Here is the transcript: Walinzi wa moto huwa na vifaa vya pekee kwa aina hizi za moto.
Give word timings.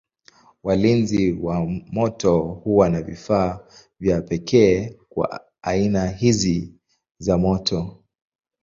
Walinzi 0.63 1.31
wa 1.31 1.65
moto 1.91 2.39
huwa 2.41 2.89
na 2.89 3.01
vifaa 3.01 3.59
vya 3.99 4.21
pekee 4.21 4.97
kwa 5.09 5.39
aina 5.61 6.07
hizi 6.07 6.73
za 7.19 7.37
moto. 7.37 8.03